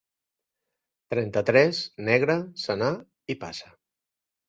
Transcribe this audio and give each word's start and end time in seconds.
Trenta-tres, 1.15 1.83
negre, 2.09 2.41
senar 2.67 2.93
i 3.37 3.41
passa. 3.47 3.75